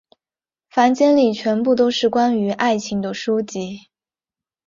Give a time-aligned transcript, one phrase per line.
[0.71, 3.81] 房间里全部都是关于爱情的书籍。